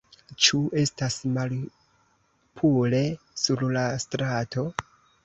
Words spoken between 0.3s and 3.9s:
Ĉu estas malpure sur la